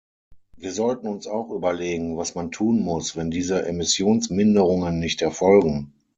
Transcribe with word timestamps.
Wir 0.57 0.71
sollten 0.71 1.07
uns 1.07 1.27
auch 1.27 1.51
überlegen, 1.51 2.17
was 2.17 2.33
man 2.33 2.49
tun 2.49 2.81
muss, 2.81 3.15
wenn 3.15 3.29
diese 3.29 3.67
Emissionsminderungen 3.67 4.97
nicht 4.97 5.21
erfolgen. 5.21 5.93